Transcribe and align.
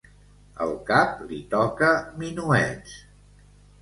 El 0.65 0.71
cap 0.87 1.21
li 1.33 1.41
toca 1.53 1.91
minuets. 2.23 2.97